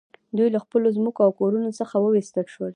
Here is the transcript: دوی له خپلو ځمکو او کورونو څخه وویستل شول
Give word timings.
دوی 0.37 0.47
له 0.55 0.59
خپلو 0.63 0.87
ځمکو 0.97 1.19
او 1.25 1.31
کورونو 1.39 1.69
څخه 1.79 1.95
وویستل 1.99 2.45
شول 2.53 2.69